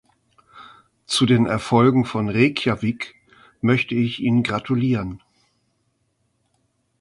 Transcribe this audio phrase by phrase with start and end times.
[1.05, 3.13] Zu den Erfolgen von Reykjavik
[3.61, 5.21] möchte ich Ihnen gratulieren.